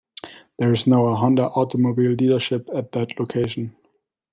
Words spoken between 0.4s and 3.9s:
There is now a Honda automobile dealership at that location.